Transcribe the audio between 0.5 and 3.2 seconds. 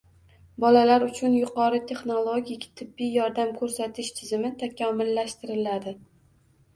bolalar uchun yuqori texnologik tibbiy